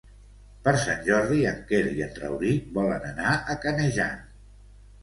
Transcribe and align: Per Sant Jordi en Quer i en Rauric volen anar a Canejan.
Per 0.67 0.71
Sant 0.83 1.03
Jordi 1.09 1.43
en 1.51 1.61
Quer 1.73 1.83
i 1.99 2.03
en 2.09 2.17
Rauric 2.25 2.75
volen 2.81 3.07
anar 3.15 3.39
a 3.57 3.61
Canejan. 3.69 4.23